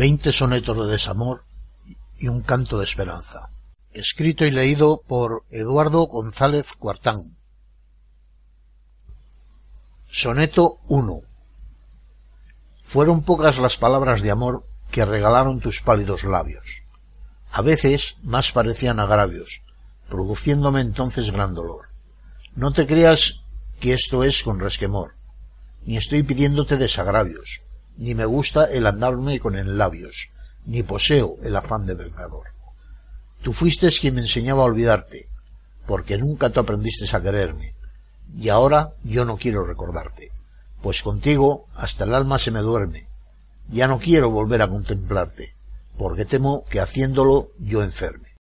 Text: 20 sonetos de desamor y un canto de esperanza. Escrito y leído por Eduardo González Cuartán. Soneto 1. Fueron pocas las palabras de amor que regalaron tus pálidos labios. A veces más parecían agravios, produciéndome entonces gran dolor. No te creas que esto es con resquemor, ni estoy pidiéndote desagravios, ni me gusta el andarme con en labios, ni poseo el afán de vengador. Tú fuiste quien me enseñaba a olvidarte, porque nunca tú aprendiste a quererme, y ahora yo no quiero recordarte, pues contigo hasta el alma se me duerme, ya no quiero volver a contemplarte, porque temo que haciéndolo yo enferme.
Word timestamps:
20 0.00 0.32
sonetos 0.32 0.78
de 0.78 0.92
desamor 0.92 1.44
y 2.18 2.28
un 2.28 2.40
canto 2.40 2.78
de 2.78 2.84
esperanza. 2.84 3.50
Escrito 3.92 4.46
y 4.46 4.50
leído 4.50 5.02
por 5.06 5.44
Eduardo 5.50 6.06
González 6.06 6.72
Cuartán. 6.72 7.36
Soneto 10.08 10.78
1. 10.88 11.20
Fueron 12.82 13.20
pocas 13.24 13.58
las 13.58 13.76
palabras 13.76 14.22
de 14.22 14.30
amor 14.30 14.66
que 14.90 15.04
regalaron 15.04 15.60
tus 15.60 15.82
pálidos 15.82 16.24
labios. 16.24 16.84
A 17.52 17.60
veces 17.60 18.16
más 18.22 18.52
parecían 18.52 19.00
agravios, 19.00 19.60
produciéndome 20.08 20.80
entonces 20.80 21.30
gran 21.30 21.52
dolor. 21.52 21.90
No 22.56 22.72
te 22.72 22.86
creas 22.86 23.42
que 23.80 23.92
esto 23.92 24.24
es 24.24 24.42
con 24.44 24.60
resquemor, 24.60 25.16
ni 25.84 25.98
estoy 25.98 26.22
pidiéndote 26.22 26.78
desagravios, 26.78 27.60
ni 28.00 28.14
me 28.14 28.24
gusta 28.24 28.64
el 28.64 28.86
andarme 28.86 29.38
con 29.40 29.56
en 29.56 29.76
labios, 29.76 30.30
ni 30.64 30.82
poseo 30.82 31.36
el 31.42 31.54
afán 31.54 31.84
de 31.84 31.94
vengador. 31.94 32.46
Tú 33.42 33.52
fuiste 33.52 33.90
quien 33.90 34.14
me 34.14 34.22
enseñaba 34.22 34.62
a 34.62 34.66
olvidarte, 34.66 35.28
porque 35.86 36.16
nunca 36.16 36.48
tú 36.48 36.60
aprendiste 36.60 37.14
a 37.14 37.20
quererme, 37.20 37.74
y 38.38 38.48
ahora 38.48 38.94
yo 39.04 39.26
no 39.26 39.36
quiero 39.36 39.66
recordarte, 39.66 40.32
pues 40.80 41.02
contigo 41.02 41.66
hasta 41.76 42.04
el 42.04 42.14
alma 42.14 42.38
se 42.38 42.50
me 42.50 42.60
duerme, 42.60 43.06
ya 43.68 43.86
no 43.86 43.98
quiero 43.98 44.30
volver 44.30 44.62
a 44.62 44.68
contemplarte, 44.68 45.54
porque 45.98 46.24
temo 46.24 46.64
que 46.70 46.80
haciéndolo 46.80 47.50
yo 47.58 47.82
enferme. 47.82 48.29